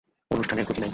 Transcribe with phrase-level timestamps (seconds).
[0.31, 0.89] অনুষ্ঠানের ত্রুটি নাই।